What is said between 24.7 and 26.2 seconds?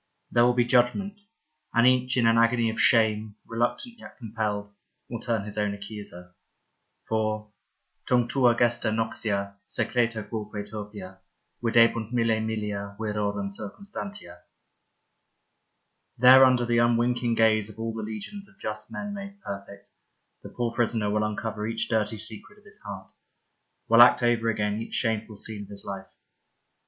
each shameful scene of his life.